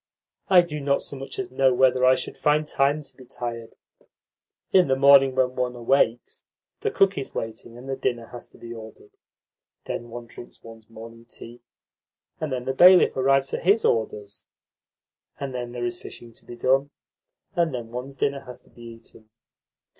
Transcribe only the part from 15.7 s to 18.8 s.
there is fishing to be done, and then one's dinner has to